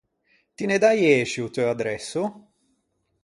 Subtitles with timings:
[0.55, 2.23] Ti ne daiësci o teu adresso?